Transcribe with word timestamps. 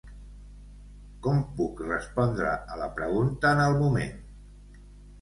Com 1.27 1.43
puc 1.59 1.85
respondre 1.91 2.57
a 2.57 2.81
la 2.83 2.91
pregunta 2.99 3.55
en 3.55 3.65
el 3.71 3.81
moment. 3.87 4.21